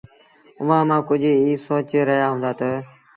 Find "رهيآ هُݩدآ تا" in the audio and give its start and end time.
2.07-2.69